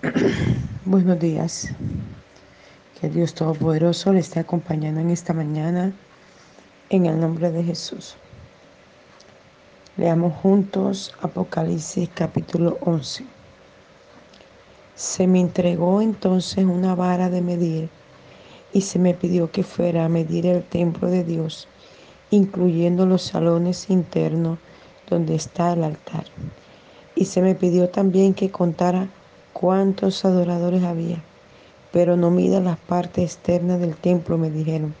[0.86, 1.74] Buenos días.
[2.98, 5.92] Que Dios Todopoderoso le esté acompañando en esta mañana
[6.88, 8.16] en el nombre de Jesús.
[9.98, 13.26] Leamos juntos Apocalipsis capítulo 11.
[14.94, 17.90] Se me entregó entonces una vara de medir
[18.72, 21.68] y se me pidió que fuera a medir el templo de Dios,
[22.30, 24.58] incluyendo los salones internos
[25.10, 26.24] donde está el altar.
[27.14, 29.10] Y se me pidió también que contara
[29.52, 31.22] cuántos adoradores había,
[31.92, 34.94] pero no mida las partes externas del templo, me dijeron,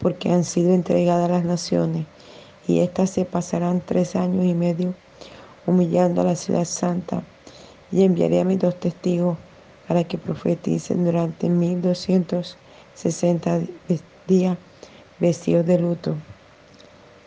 [0.00, 2.06] porque han sido entregadas a las naciones,
[2.68, 4.94] y éstas se pasarán tres años y medio
[5.66, 7.22] humillando a la ciudad santa,
[7.92, 9.38] y enviaré a mis dos testigos
[9.86, 12.56] para que profeticen durante mil doscientos
[12.94, 13.60] sesenta
[14.26, 14.58] días
[15.20, 16.14] vestidos de luto.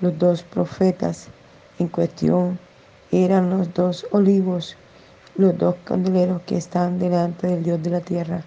[0.02, 1.28] Los dos profetas
[1.80, 2.60] en cuestión
[3.12, 4.76] eran los dos olivos
[5.36, 8.44] los dos candeleros que están delante del Dios de la tierra.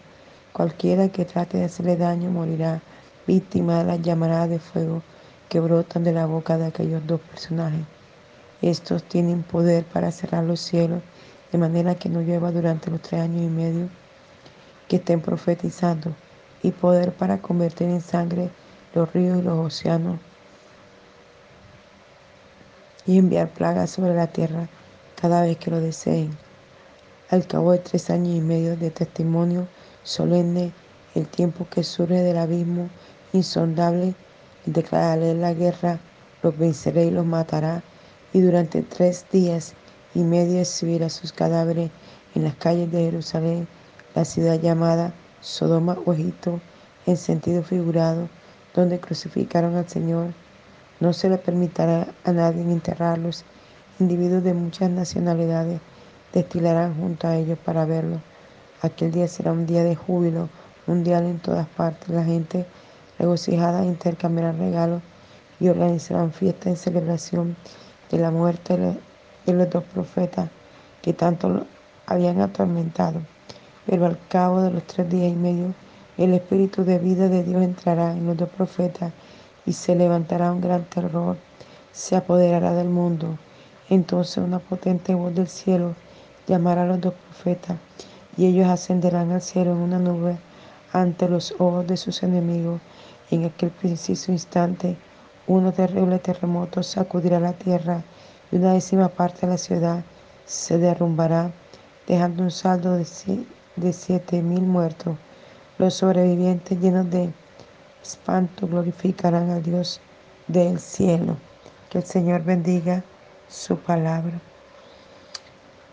[0.52, 2.82] Cualquiera que trate de hacerle daño morirá,
[3.26, 5.02] víctima de las llamaradas de fuego
[5.48, 7.84] que brotan de la boca de aquellos dos personajes.
[8.60, 11.02] Estos tienen poder para cerrar los cielos
[11.51, 13.88] de manera que no llueva durante los tres años y medio
[14.88, 16.14] que estén profetizando
[16.62, 18.51] y poder para convertir en sangre
[18.95, 20.18] los ríos y los océanos
[23.07, 24.68] y enviar plagas sobre la tierra
[25.20, 26.30] cada vez que lo deseen.
[27.33, 29.66] Al cabo de tres años y medio de testimonio
[30.02, 30.71] solemne,
[31.15, 32.91] el tiempo que surge del abismo
[33.33, 34.15] insondable,
[34.66, 35.99] declararé la guerra,
[36.43, 37.83] los venceré y los matará,
[38.35, 39.73] y durante tres días
[40.15, 41.91] y medio exhibirá sus cadáveres
[42.35, 43.66] en las calles de Jerusalén,
[44.15, 46.60] la ciudad llamada Sodoma o Egipto,
[47.07, 48.29] en sentido figurado,
[48.75, 50.35] donde crucificaron al Señor.
[51.01, 53.47] No se le permitirá a nadie enterrarlos,
[54.01, 55.80] individuos de muchas nacionalidades
[56.33, 58.21] destilarán junto a ellos para verlo.
[58.80, 60.49] Aquel día será un día de júbilo
[60.87, 62.09] mundial en todas partes.
[62.09, 62.66] La gente
[63.19, 65.03] regocijada intercambiará regalos
[65.60, 67.56] y organizarán fiestas en celebración
[68.10, 68.76] de la muerte
[69.47, 70.50] de los dos profetas
[71.00, 71.66] que tanto
[72.06, 73.21] habían atormentado.
[73.87, 75.75] Pero al cabo de los tres días y medio,
[76.19, 79.12] el espíritu de vida de Dios entrará en los dos profetas
[79.66, 81.37] y se levantará un gran terror,
[81.92, 83.38] se apoderará del mundo.
[83.88, 85.94] Entonces una potente voz del cielo
[86.47, 87.76] llamará a los dos profetas,
[88.36, 90.36] y ellos ascenderán al cielo en una nube
[90.92, 92.80] ante los ojos de sus enemigos.
[93.30, 94.97] en aquel preciso instante,
[95.47, 98.03] uno terrible terremoto sacudirá la tierra
[98.50, 100.04] y una décima parte de la ciudad
[100.44, 101.50] se derrumbará,
[102.06, 103.06] dejando un saldo de,
[103.76, 105.16] de siete mil muertos.
[105.78, 107.32] Los sobrevivientes llenos de
[108.03, 110.00] espanto glorificarán a Dios
[110.47, 111.36] del cielo.
[111.88, 113.03] Que el Señor bendiga
[113.48, 114.41] su palabra.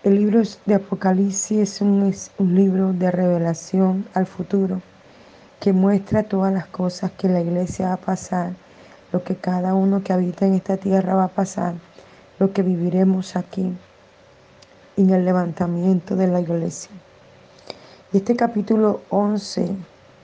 [0.09, 4.81] El libro de Apocalipsis es un, libro de revelación al futuro
[5.59, 8.53] que muestra todas las cosas que la iglesia va a pasar,
[9.11, 11.75] lo que cada uno que habita en esta tierra va a pasar,
[12.39, 13.71] lo que viviremos aquí
[14.97, 16.89] en el levantamiento de la iglesia.
[18.11, 19.75] Y este capítulo 11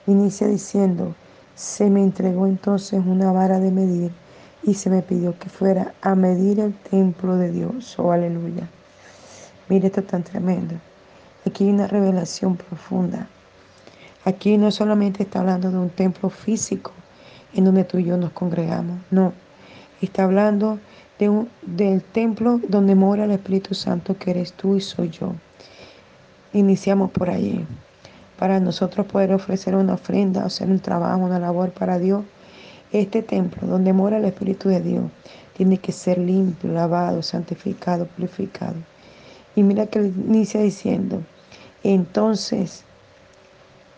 [0.08, 1.14] inicia diciendo,
[1.54, 4.10] se me entregó entonces una vara de medir
[4.64, 7.96] y se me pidió que fuera a medir el templo de Dios.
[8.00, 8.68] Oh, aleluya.
[9.68, 10.76] Mire esto tan tremendo.
[11.44, 13.28] Aquí hay una revelación profunda.
[14.24, 16.92] Aquí no solamente está hablando de un templo físico
[17.54, 19.32] en donde tú y yo nos congregamos, no.
[20.00, 20.78] Está hablando
[21.18, 25.32] de un, del templo donde mora el Espíritu Santo que eres tú y soy yo.
[26.52, 27.64] Iniciamos por allí.
[28.38, 32.24] Para nosotros poder ofrecer una ofrenda, hacer un trabajo, una labor para Dios,
[32.92, 35.04] este templo donde mora el Espíritu de Dios
[35.56, 38.74] tiene que ser limpio, lavado, santificado, purificado.
[39.56, 41.22] Y mira que inicia diciendo,
[41.82, 42.84] entonces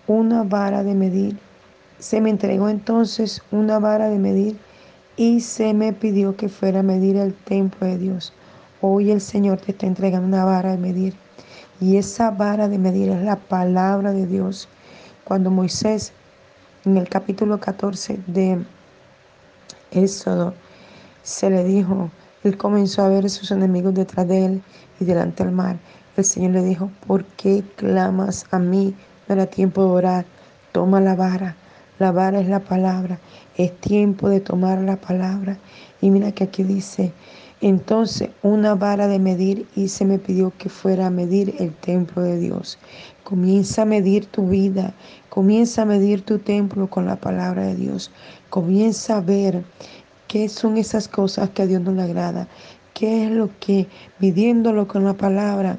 [0.06, 1.38] una vara de medir,
[1.98, 4.56] se me entregó entonces una vara de medir
[5.16, 8.32] y se me pidió que fuera a medir el templo de Dios.
[8.80, 11.14] Hoy el Señor te está entregando una vara de medir
[11.80, 14.68] y esa vara de medir es la palabra de Dios.
[15.24, 16.12] Cuando Moisés
[16.84, 18.64] en el capítulo 14 de
[19.90, 20.54] Éxodo
[21.22, 22.10] se le dijo,
[22.44, 24.62] él comenzó a ver a sus enemigos detrás de él
[25.00, 25.76] y delante del mar.
[26.16, 28.94] El Señor le dijo, ¿por qué clamas a mí?
[29.26, 30.26] No era tiempo de orar.
[30.72, 31.56] Toma la vara.
[31.98, 33.18] La vara es la palabra.
[33.56, 35.58] Es tiempo de tomar la palabra.
[36.00, 37.12] Y mira que aquí dice,
[37.60, 42.22] entonces una vara de medir y se me pidió que fuera a medir el templo
[42.22, 42.78] de Dios.
[43.24, 44.94] Comienza a medir tu vida,
[45.28, 48.12] comienza a medir tu templo con la palabra de Dios.
[48.48, 49.64] Comienza a ver
[50.28, 52.46] qué son esas cosas que a Dios no le agrada,
[52.94, 53.88] qué es lo que,
[54.20, 55.78] midiéndolo con la palabra,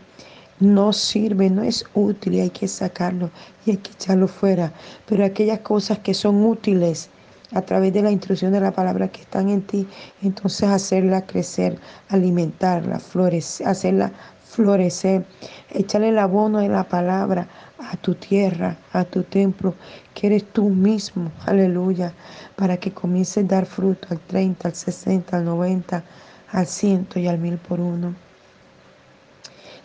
[0.60, 3.30] no sirve, no es útil y hay que sacarlo
[3.66, 4.74] y hay que echarlo fuera.
[5.06, 7.10] Pero aquellas cosas que son útiles
[7.54, 9.88] a través de la instrucción de la palabra que están en ti,
[10.22, 11.80] entonces hacerla crecer,
[12.10, 14.12] alimentarla, florecer, hacerla
[14.50, 15.26] florecer,
[15.70, 17.48] echarle el abono de la palabra
[17.78, 19.76] a tu tierra, a tu templo,
[20.14, 22.14] que eres tú mismo, aleluya,
[22.56, 26.04] para que comiences a dar fruto al 30, al 60, al 90,
[26.52, 28.16] al 100 y al 1000 por uno.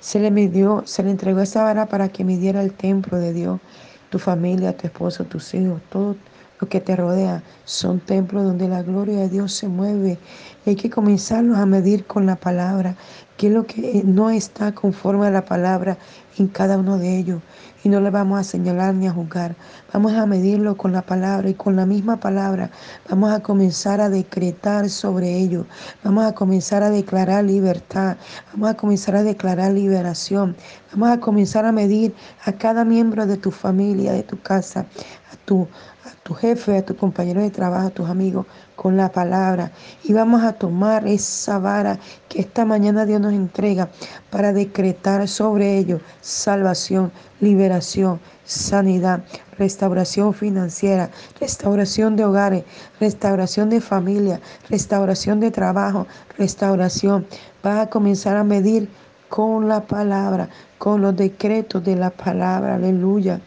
[0.00, 3.61] Se le midió, se le entregó esa vara para que midiera el templo de Dios,
[4.08, 6.16] tu familia, tu esposo, tus hijos, todo
[6.64, 7.43] lo que te rodea.
[7.66, 10.19] Son templos donde la gloria de Dios se mueve.
[10.64, 12.96] Hay que comenzarlos a medir con la palabra,
[13.37, 15.99] que es lo que no está conforme a la palabra
[16.38, 17.43] en cada uno de ellos
[17.84, 19.55] y no le vamos a señalar ni a juzgar.
[19.93, 22.70] Vamos a medirlo con la palabra y con la misma palabra
[23.11, 25.66] vamos a comenzar a decretar sobre ello.
[26.02, 28.16] Vamos a comenzar a declarar libertad.
[28.52, 30.56] Vamos a comenzar a declarar liberación.
[30.93, 32.14] Vamos a comenzar a medir
[32.46, 34.87] a cada miembro de tu familia, de tu casa,
[35.31, 35.69] a tu,
[36.04, 38.46] a tu jefe, a tu compañero de trabajo, a tus amigos,
[38.76, 39.70] con la palabra.
[40.02, 41.98] Y vamos a tomar esa vara
[42.28, 43.88] que esta mañana Dios nos entrega
[44.30, 47.10] para decretar sobre ellos salvación,
[47.40, 49.24] liberación, sanidad,
[49.58, 51.10] restauración financiera,
[51.40, 52.64] restauración de hogares,
[53.00, 56.06] restauración de familia, restauración de trabajo,
[56.36, 57.26] restauración.
[57.62, 58.88] Vas a comenzar a medir
[59.30, 60.48] con la palabra,
[60.78, 62.74] con los decretos de la palabra.
[62.74, 63.40] Aleluya.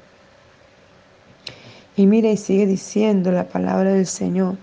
[1.97, 4.55] Y mire, y sigue diciendo la palabra del Señor.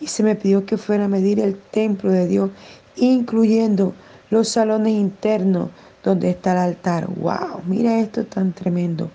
[0.00, 2.50] Y se me pidió que fuera a medir el templo de Dios,
[2.96, 3.94] incluyendo
[4.30, 5.70] los salones internos
[6.02, 7.06] donde está el altar.
[7.06, 7.62] ¡Wow!
[7.66, 9.08] Mira esto tan tremendo.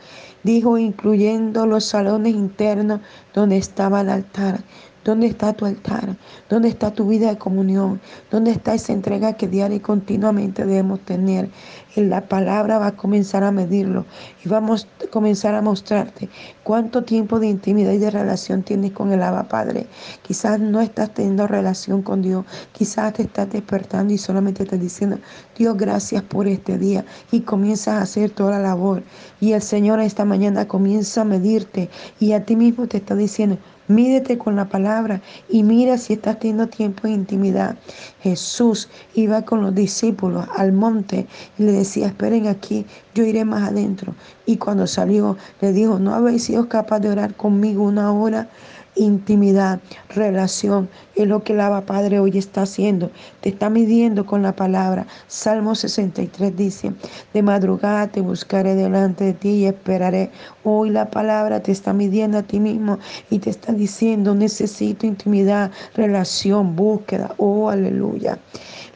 [0.44, 3.02] Dijo, incluyendo los salones internos
[3.34, 4.62] donde estaba el altar.
[5.06, 6.18] ¿Dónde está tu altar?
[6.50, 8.02] ¿Dónde está tu vida de comunión?
[8.32, 11.52] ¿Dónde está esa entrega que diaria y continuamente debemos tener?
[11.96, 14.06] En la palabra va a comenzar a medirlo
[14.44, 16.28] y vamos a comenzar a mostrarte
[16.64, 19.86] cuánto tiempo de intimidad y de relación tienes con el Abba Padre.
[20.24, 25.20] Quizás no estás teniendo relación con Dios, quizás te estás despertando y solamente estás diciendo,
[25.56, 29.04] Dios, gracias por este día y comienzas a hacer toda la labor.
[29.40, 33.60] Y el Señor esta mañana comienza a medirte y a ti mismo te está diciendo,
[33.88, 37.78] Mídete con la palabra y mira si estás teniendo tiempo de intimidad.
[38.22, 41.28] Jesús iba con los discípulos al monte
[41.60, 44.16] y le decía, esperen aquí, yo iré más adentro.
[44.48, 48.50] Y cuando salió, le dijo, ¿no habéis sido capaz de orar conmigo una hora?
[48.96, 50.90] Intimidad, relación.
[51.16, 53.12] Es lo que el Abba Padre hoy está haciendo.
[53.42, 55.06] Te está midiendo con la palabra.
[55.28, 56.92] Salmo 63 dice,
[57.34, 60.32] de madrugada te buscaré delante de ti y esperaré.
[60.64, 63.00] Hoy la palabra te está midiendo a ti mismo
[63.30, 67.34] y te está diciendo, necesito intimidad, relación, búsqueda.
[67.38, 68.40] Oh, aleluya.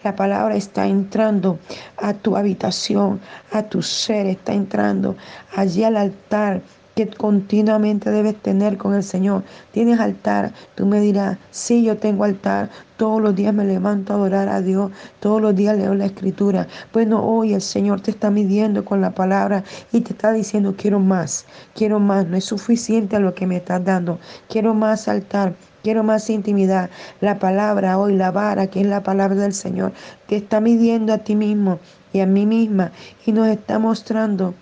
[0.04, 1.60] La palabra está entrando
[1.98, 3.20] a tu habitación,
[3.52, 5.18] a tu ser, está entrando
[5.56, 6.62] allí al altar
[7.00, 9.44] que continuamente debes tener con el Señor.
[9.72, 14.18] Tienes altar, tú me dirás, sí, yo tengo altar, todos los días me levanto a
[14.18, 14.92] adorar a Dios,
[15.22, 16.68] todos los días leo la escritura.
[16.92, 19.64] Bueno, hoy el Señor te está midiendo con la palabra
[19.94, 23.56] y te está diciendo, quiero más, quiero más, no es suficiente a lo que me
[23.56, 24.20] estás dando,
[24.50, 25.56] quiero más altar.
[25.82, 26.90] Quiero más intimidad.
[27.22, 29.94] La palabra hoy, la vara, que es la palabra del Señor,
[30.28, 31.80] te está midiendo a ti mismo
[32.12, 32.92] y a mí misma
[33.26, 34.54] y nos está mostrando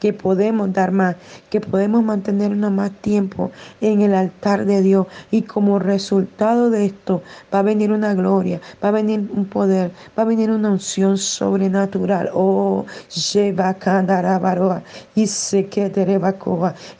[0.00, 1.14] que podemos dar más,
[1.50, 5.06] que podemos mantenernos más tiempo en el altar de Dios.
[5.30, 7.22] Y como resultado de esto
[7.52, 11.18] va a venir una gloria, va a venir un poder, va a venir una unción
[11.18, 12.30] sobrenatural.
[12.32, 12.86] Oh,
[13.32, 13.76] lleva
[14.40, 14.82] baroa
[15.14, 15.92] y se que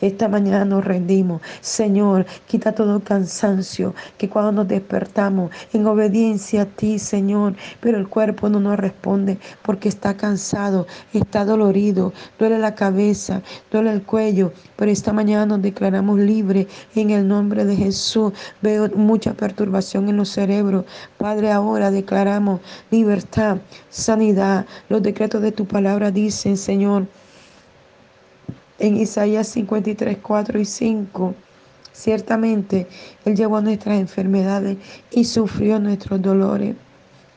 [0.01, 1.41] Esta mañana nos rendimos.
[1.63, 8.09] Señor, quita todo cansancio, que cuando nos despertamos en obediencia a ti, Señor, pero el
[8.09, 14.03] cuerpo no nos responde porque está cansado, está dolorido, duele la cabeza cabeza, duele el
[14.03, 16.67] cuello, pero esta mañana nos declaramos libres
[16.97, 18.33] en el nombre de Jesús.
[18.63, 20.85] Veo mucha perturbación en los cerebros.
[21.17, 23.59] Padre, ahora declaramos libertad,
[23.91, 24.67] sanidad.
[24.89, 27.07] Los decretos de tu palabra dicen, Señor,
[28.81, 31.35] en Isaías 53, 4 y 5.
[31.93, 32.89] Ciertamente
[33.25, 34.79] Él llevó nuestras enfermedades
[35.13, 36.75] y sufrió nuestros dolores.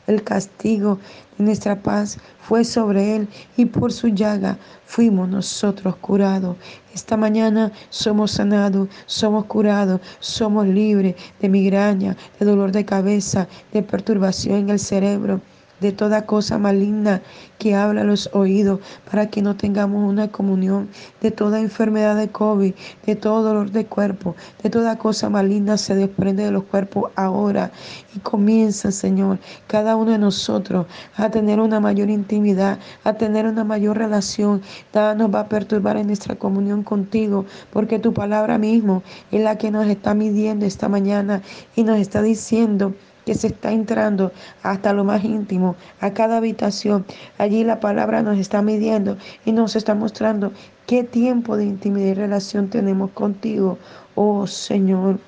[0.06, 1.00] El castigo
[1.38, 6.58] de nuestra paz fue sobre Él y por su llaga fuimos nosotros curados.
[6.94, 13.82] Esta mañana somos sanados, somos curados, somos libres de migraña, de dolor de cabeza, de
[13.82, 15.42] perturbación en el cerebro
[15.84, 17.22] de toda cosa maligna
[17.60, 20.88] que habla los oídos, para que no tengamos una comunión
[21.22, 22.74] de toda enfermedad de COVID,
[23.06, 27.72] de todo dolor de cuerpo, de toda cosa maligna se desprende de los cuerpos ahora
[28.16, 30.88] y comienza, Señor, cada uno de nosotros
[31.18, 34.62] a tener una mayor intimidad, a tener una mayor relación.
[34.94, 39.58] Nada nos va a perturbar en nuestra comunión contigo, porque tu palabra mismo es la
[39.58, 41.42] que nos está midiendo esta mañana
[41.76, 42.94] y nos está diciendo
[43.26, 44.32] que se está entrando
[44.64, 47.06] hasta lo más íntimo, a cada habitación.
[47.38, 50.52] Allí la palabra nos está midiendo y nos está mostrando
[50.88, 53.78] qué tiempo de intimidad y relación tenemos contigo,
[54.16, 55.20] oh Señor.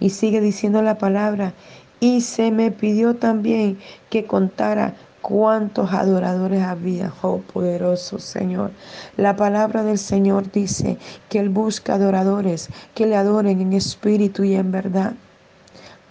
[0.00, 1.54] Y sigue diciendo la palabra,
[2.00, 3.78] y se me pidió también
[4.10, 8.72] que contara cuántos adoradores había, oh poderoso Señor.
[9.16, 10.98] La palabra del Señor dice
[11.30, 15.14] que Él busca adoradores que le adoren en espíritu y en verdad.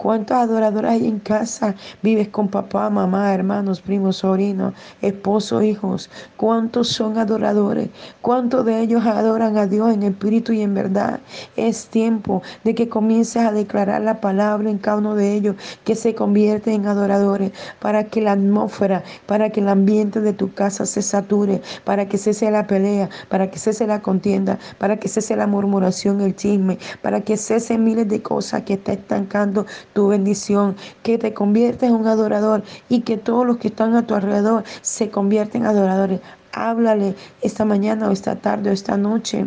[0.04, 1.74] ¿Cuántos adoradores hay en casa?
[2.02, 6.10] Vives con papá, mamá, hermanos, primos, sobrinos, esposo, hijos.
[6.36, 7.88] ¿Cuántos son adoradores?
[8.20, 11.20] ¿Cuántos de ellos adoran a Dios en espíritu y en verdad?
[11.56, 15.94] Es tiempo de que comiences a declarar la palabra en cada uno de ellos, que
[15.94, 20.84] se convierten en adoradores, para que la atmósfera, para que el ambiente de tu casa
[20.84, 25.34] se sature, para que cese la pelea, para que cese la contienda, para que cese
[25.34, 29.64] la murmuración, el chisme, para que cese miles de cosas que está estancando
[29.94, 34.06] tu bendición, que te conviertes en un adorador y que todos los que están a
[34.06, 36.20] tu alrededor se convierten en adoradores.
[36.52, 39.46] Háblale esta mañana o esta tarde o esta noche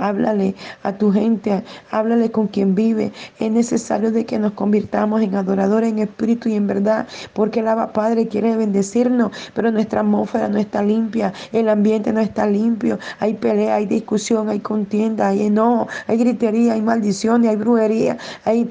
[0.00, 3.12] Háblale a tu gente, háblale con quien vive.
[3.38, 7.68] Es necesario de que nos convirtamos en adoradores en espíritu y en verdad, porque el
[7.68, 12.98] Abba Padre quiere bendecirnos, pero nuestra atmósfera no está limpia, el ambiente no está limpio.
[13.18, 18.68] Hay pelea, hay discusión, hay contienda, hay enojo, hay gritería, hay maldiciones, hay brujería, hay,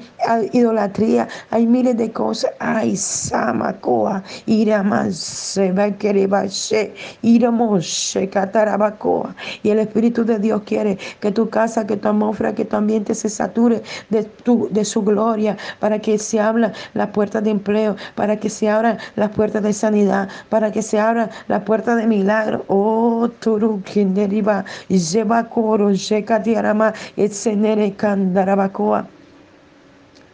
[0.52, 2.52] idolatría, hay miles de cosas.
[2.58, 9.34] Ay, Samacoa, Iramase, Bakerebashe, Iramoshe, Catarabacoa.
[9.62, 13.14] Y el Espíritu de Dios quiere que tu casa, que tu atmósfera, que tu ambiente
[13.14, 17.96] se sature de, tu, de su gloria, para que se abran las puertas de empleo,
[18.14, 22.06] para que se abran las puertas de sanidad, para que se abran las puertas de
[22.06, 22.64] milagro.
[22.68, 29.19] Oh, Turu Kinderiba, Jebakoro, Shekatiarama, Etsenere Kandarabakoa.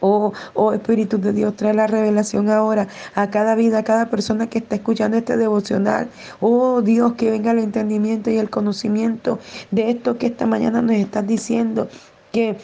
[0.08, 2.86] Oh, oh Espíritu de Dios, trae la revelación ahora
[3.16, 6.08] a cada vida, a cada persona que está escuchando este devocional.
[6.40, 9.40] Oh Dios, que venga el entendimiento y el conocimiento
[9.72, 11.88] de esto que esta mañana nos estás diciendo.
[12.32, 12.56] Que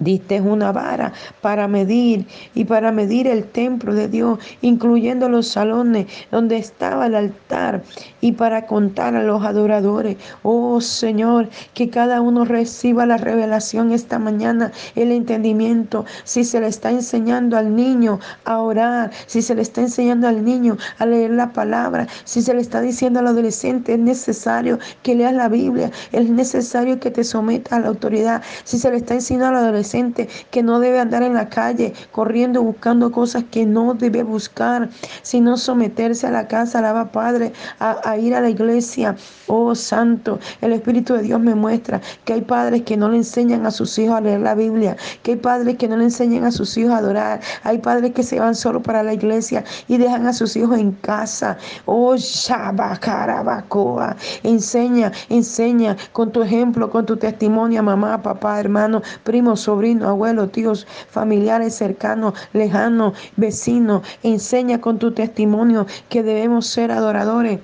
[0.00, 6.06] Diste una vara para medir y para medir el templo de Dios, incluyendo los salones
[6.30, 7.82] donde estaba el altar
[8.20, 10.16] y para contar a los adoradores.
[10.42, 16.68] Oh Señor, que cada uno reciba la revelación esta mañana, el entendimiento, si se le
[16.68, 21.32] está enseñando al niño a orar, si se le está enseñando al niño a leer
[21.32, 25.90] la palabra, si se le está diciendo al adolescente, es necesario que leas la Biblia,
[26.12, 29.87] es necesario que te sometas a la autoridad, si se le está enseñando al adolescente,
[30.50, 34.88] que no debe andar en la calle corriendo buscando cosas que no debe buscar,
[35.22, 39.16] sino someterse a la casa, alaba Padre, a, ir a la iglesia.
[39.46, 43.66] Oh Santo, el Espíritu de Dios me muestra que hay padres que no le enseñan
[43.66, 46.50] a sus hijos a leer la Biblia, que hay padres que no le enseñan a
[46.50, 50.26] sus hijos a adorar, hay padres que se van solo para la iglesia y dejan
[50.26, 51.56] a sus hijos en casa.
[51.86, 59.77] Oh Shabakarabacoa, enseña, enseña con tu ejemplo, con tu testimonio, mamá, papá, hermano, primo, sobre
[59.78, 64.02] sobrinos, abuelos, tíos, familiares cercanos, lejanos, vecinos.
[64.24, 67.60] Enseña con tu testimonio que debemos ser adoradores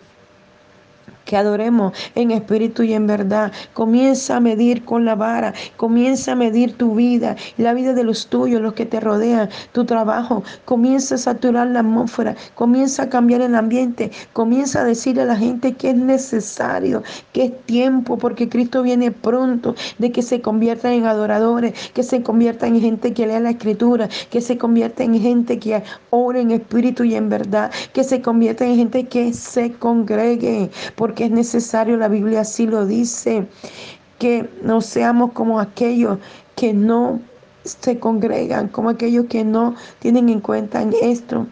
[1.24, 3.52] que adoremos en espíritu y en verdad.
[3.72, 8.28] Comienza a medir con la vara, comienza a medir tu vida, la vida de los
[8.28, 10.42] tuyos, los que te rodean, tu trabajo.
[10.64, 15.36] Comienza a saturar la atmósfera, comienza a cambiar el ambiente, comienza a decirle a la
[15.36, 17.02] gente que es necesario,
[17.32, 22.22] que es tiempo, porque Cristo viene pronto, de que se conviertan en adoradores, que se
[22.22, 26.50] conviertan en gente que lea la escritura, que se convierta en gente que ore en
[26.50, 30.70] espíritu y en verdad, que se convierta en gente que se congregue,
[31.14, 33.46] que es necesario, la Biblia así lo dice,
[34.18, 36.18] que no seamos como aquellos
[36.56, 37.20] que no
[37.64, 41.46] se congregan, como aquellos que no tienen en cuenta en esto.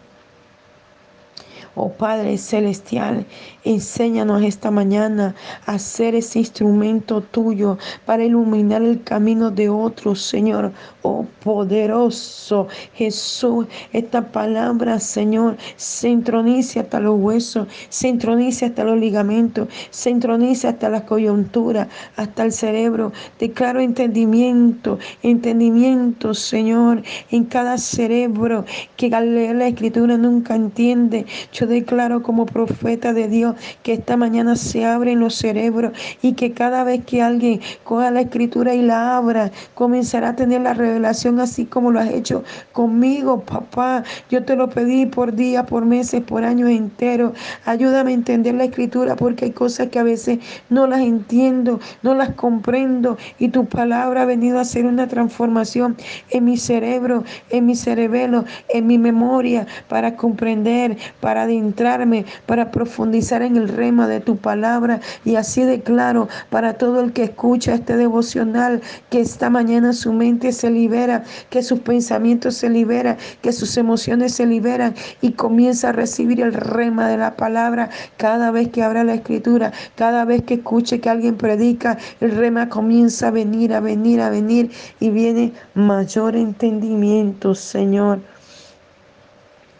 [1.75, 3.25] Oh Padre Celestial,
[3.63, 5.33] enséñanos esta mañana
[5.65, 10.71] a ser ese instrumento tuyo para iluminar el camino de otros, Señor.
[11.01, 18.99] Oh poderoso Jesús, esta palabra, Señor, se intronice hasta los huesos, se intronice hasta los
[18.99, 23.11] ligamentos, se intronice hasta la coyuntura, hasta el cerebro.
[23.39, 27.01] Declaro entendimiento, entendimiento, Señor,
[27.31, 28.63] en cada cerebro
[28.95, 31.25] que al leer la escritura nunca entiende.
[31.67, 36.83] Declaro como profeta de Dios que esta mañana se abren los cerebros y que cada
[36.83, 41.65] vez que alguien coja la escritura y la abra, comenzará a tener la revelación así
[41.65, 44.03] como lo has hecho conmigo, papá.
[44.29, 47.33] Yo te lo pedí por días, por meses, por años enteros.
[47.65, 50.39] Ayúdame a entender la escritura porque hay cosas que a veces
[50.69, 55.97] no las entiendo, no las comprendo y tu palabra ha venido a hacer una transformación
[56.29, 63.41] en mi cerebro, en mi cerebelo, en mi memoria para comprender, para adentrarme, para profundizar
[63.41, 67.97] en el rema de tu palabra y así declaro para todo el que escucha este
[67.97, 73.77] devocional que esta mañana su mente se libera, que sus pensamientos se liberan, que sus
[73.77, 78.83] emociones se liberan y comienza a recibir el rema de la palabra cada vez que
[78.83, 83.73] abra la escritura, cada vez que escuche que alguien predica, el rema comienza a venir,
[83.73, 88.19] a venir, a venir y viene mayor entendimiento, Señor,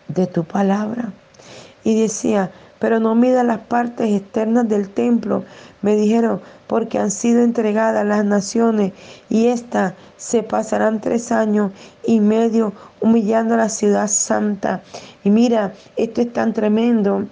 [0.07, 1.11] de tu palabra.
[1.83, 5.43] Y decía, pero no mida las partes externas del templo.
[5.81, 8.93] Me dijeron, porque han sido entregadas las naciones
[9.29, 11.71] y éstas se pasarán tres años
[12.05, 14.81] y medio humillando a la ciudad santa.
[15.23, 17.25] Y mira, esto es tan tremendo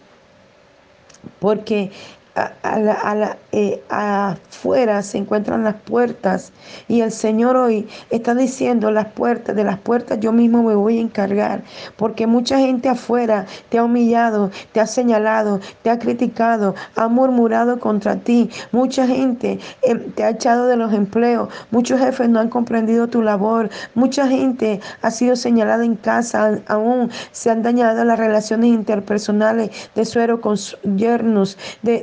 [1.39, 1.91] porque
[2.35, 6.53] a, la, eh, afuera se encuentran las puertas
[6.87, 10.97] y el Señor hoy está diciendo las puertas, de las puertas yo mismo me voy
[10.97, 11.63] a encargar,
[11.97, 17.79] porque mucha gente afuera te ha humillado, te ha señalado, te ha criticado, ha murmurado
[17.79, 22.49] contra ti, mucha gente eh, te ha echado de los empleos, muchos jefes no han
[22.49, 28.17] comprendido tu labor, mucha gente ha sido señalada en casa, aún se han dañado las
[28.17, 30.55] relaciones interpersonales de suero con
[30.95, 32.01] yernos, de,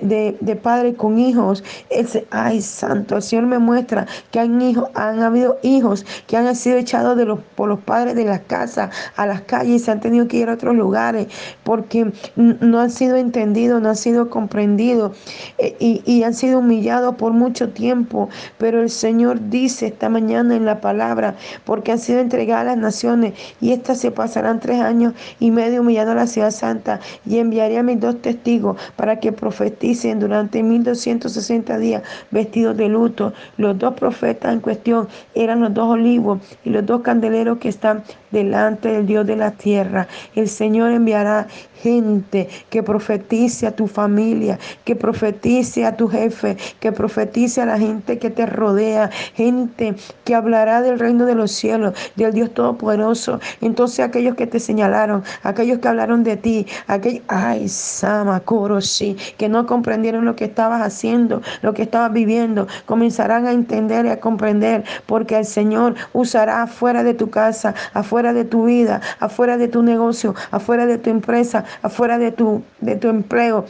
[0.63, 1.65] padre con hijos.
[2.31, 6.77] ay, santo, el Señor me muestra que han, hijos, han habido hijos que han sido
[6.77, 10.01] echados de los, por los padres de las casas a las calles y se han
[10.01, 11.29] tenido que ir a otros lugares
[11.65, 15.17] porque no han sido entendidos, no han sido comprendidos
[15.59, 18.29] eh, y, y han sido humillados por mucho tiempo.
[18.59, 22.79] Pero el Señor dice esta mañana en la palabra, porque han sido entregadas a las
[22.79, 27.39] naciones y estas se pasarán tres años y medio humillando a la ciudad santa y
[27.39, 33.33] enviaré a mis dos testigos para que profeticen durante 1260 días vestidos de luto.
[33.57, 38.03] Los dos profetas en cuestión eran los dos olivos y los dos candeleros que están
[38.31, 40.09] delante del Dios de la tierra.
[40.35, 41.47] El Señor enviará
[41.83, 47.79] gente que profetice a tu familia, que profetice a tu jefe, que profetice a la
[47.79, 53.41] gente que te rodea, gente que hablará del reino de los cielos, del Dios Todopoderoso.
[53.61, 58.43] Entonces aquellos que te señalaron, aquellos que hablaron de ti, aquellos, ay, Sama,
[59.37, 64.11] que no comprendieron lo que estabas haciendo, lo que estabas viviendo, comenzarán a entender y
[64.11, 69.57] a comprender, porque el Señor usará afuera de tu casa, afuera de tu vida, afuera
[69.57, 73.65] de tu negocio, afuera de tu empresa, afuera de tu, de tu empleo,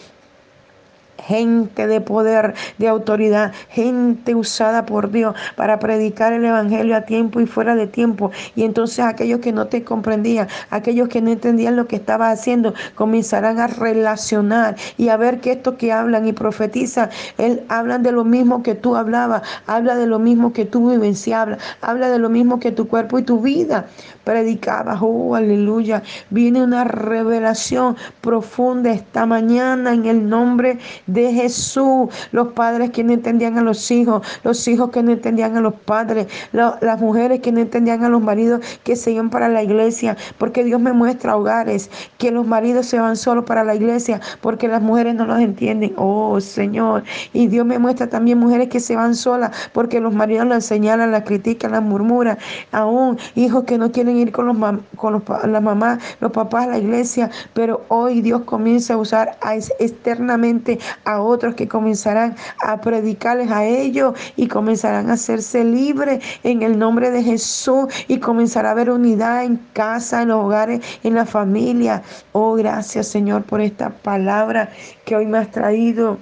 [1.18, 7.40] gente de poder, de autoridad, gente usada por Dios para predicar el Evangelio a tiempo
[7.40, 8.30] y fuera de tiempo.
[8.56, 12.74] Y entonces aquellos que no te comprendían, aquellos que no entendían lo que estabas haciendo,
[12.94, 18.12] comenzarán a relacionar y a ver que estos que hablan y profetizan, él hablan de
[18.12, 22.28] lo mismo que tú hablabas, habla de lo mismo que tú vivenciabas, habla de lo
[22.28, 23.86] mismo que tu cuerpo y tu vida
[24.24, 24.98] predicabas.
[25.00, 26.02] Oh, aleluya.
[26.28, 32.08] Viene una revelación profunda esta mañana en el nombre de Jesús.
[32.30, 35.74] Los padres que no entendían a los hijos, los hijos que no entendían a los
[35.74, 40.16] padres, las mujeres que no entendían a los maridos que se iban para la iglesia,
[40.38, 44.68] porque Dios me muestra hogares que los maridos se van solo para la iglesia porque
[44.68, 45.92] las mujeres no los entienden.
[45.96, 47.04] Oh Señor.
[47.32, 51.10] Y Dios me muestra también mujeres que se van solas porque los maridos las señalan,
[51.10, 52.38] las critican, las murmuran.
[52.72, 54.56] Aún hijos que no quieren ir con, los
[54.96, 59.38] con los, la mamá, los papás a la iglesia, pero hoy Dios comienza a usar
[59.78, 66.62] externamente a otros que comenzarán a predicarles a ellos y comenzarán a hacerse libres en
[66.62, 71.14] el nombre de Jesús y comenzará a haber unidad en casa, en los hogares, en
[71.14, 72.02] la familia.
[72.32, 74.70] Oh, gracias Señor por esta palabra
[75.04, 76.18] que hoy me has traído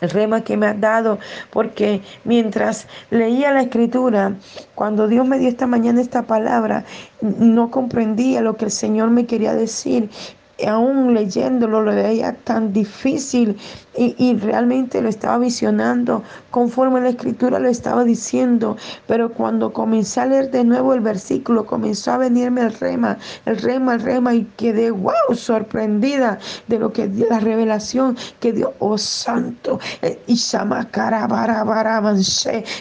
[0.00, 1.18] el rema que me has dado,
[1.50, 4.34] porque mientras leía la escritura,
[4.74, 6.84] cuando Dios me dio esta mañana esta palabra,
[7.20, 10.10] no comprendía lo que el Señor me quería decir,
[10.66, 13.56] aún leyéndolo lo veía tan difícil
[13.96, 18.76] y, y, realmente lo estaba visionando conforme la escritura lo estaba diciendo.
[19.06, 23.56] Pero cuando comencé a leer de nuevo el versículo, comenzó a venirme el rema, el
[23.58, 28.98] rema, el rema y quedé, wow, sorprendida de lo que la revelación que dio, oh
[28.98, 30.36] santo, eh, y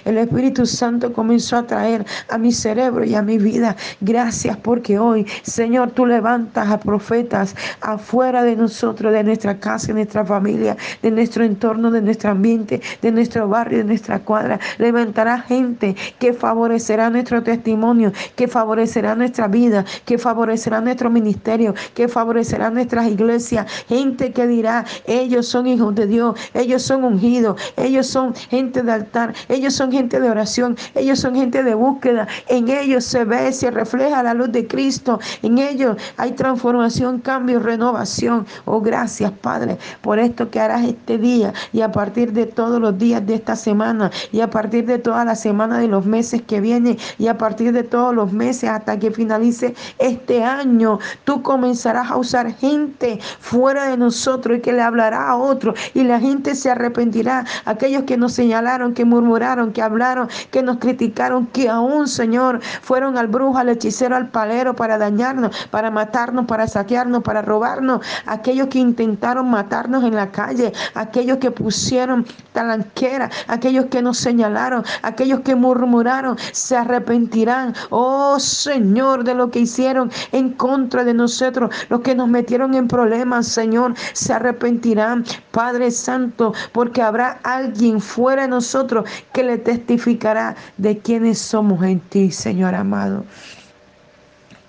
[0.06, 3.76] el Espíritu Santo comenzó a traer a mi cerebro y a mi vida.
[4.02, 9.94] Gracias porque hoy, Señor, tú levantas a profetas, afuera de nosotros, de nuestra casa, de
[9.94, 14.60] nuestra familia, de nuestro entorno, de nuestro ambiente, de nuestro barrio, de nuestra cuadra.
[14.78, 22.08] Levantará gente que favorecerá nuestro testimonio, que favorecerá nuestra vida, que favorecerá nuestro ministerio, que
[22.08, 23.66] favorecerá nuestras iglesias.
[23.88, 28.92] Gente que dirá, ellos son hijos de Dios, ellos son ungidos, ellos son gente de
[28.92, 32.28] altar, ellos son gente de oración, ellos son gente de búsqueda.
[32.48, 35.20] En ellos se ve, se refleja la luz de Cristo.
[35.42, 38.46] En ellos hay transformación, cambio, renovación.
[38.66, 42.98] Oh, gracias, Padre, por esto que harás este día y a partir de todos los
[42.98, 46.62] días de esta semana y a partir de toda la semana de los meses que
[46.62, 52.10] vienen y a partir de todos los meses hasta que finalice este año, tú comenzarás
[52.10, 56.56] a usar gente fuera de nosotros y que le hablará a otro y la gente
[56.56, 57.46] se arrepentirá.
[57.66, 63.18] Aquellos que nos señalaron, que murmuraron, que hablaron, que nos criticaron, que aún, Señor, fueron
[63.18, 68.02] al brujo, al hechicero, al palero para dañarnos, para matarnos, para saquearnos, para robarnos.
[68.26, 74.84] Aquellos que intentaron matarnos en la calle, aquellos que pusieron talanquera, aquellos que nos señalaron,
[75.02, 77.74] aquellos que murmuraron, se arrepentirán.
[77.90, 82.88] Oh Señor, de lo que hicieron en contra de nosotros, los que nos metieron en
[82.88, 85.26] problemas, Señor, se arrepentirán.
[85.52, 92.00] Padre Santo, porque habrá alguien fuera de nosotros que le testificará de quiénes somos en
[92.00, 93.26] ti, Señor amado.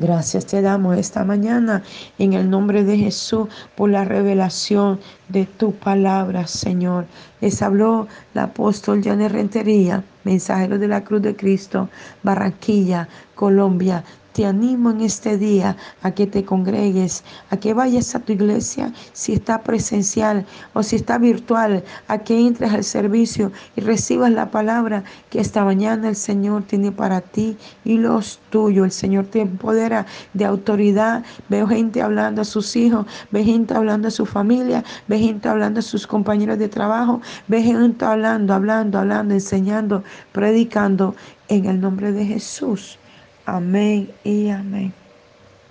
[0.01, 1.85] Gracias te damos esta mañana
[2.19, 7.07] en el nombre de Jesús por la revelación de tu palabra, Señor.
[7.41, 11.89] Les habló el apóstol Janet Rentería, mensajero de la Cruz de Cristo,
[12.25, 14.03] Barranquilla, Colombia.
[14.35, 18.93] Te animo en este día a que te congregues, a que vayas a tu iglesia,
[19.13, 24.51] si está presencial o si está virtual, a que entres al servicio y recibas la
[24.51, 28.87] palabra que esta mañana el Señor tiene para ti y los tuyos.
[28.87, 31.23] El Señor te empodera de autoridad.
[31.49, 35.79] Veo gente hablando a sus hijos, ve gente hablando a su familia, ve gente hablando
[35.79, 41.15] a sus compañeros de trabajo, ve gente hablando, hablando, hablando, enseñando, predicando
[41.47, 42.99] en el nombre de Jesús.
[43.47, 45.04] Amém e amém.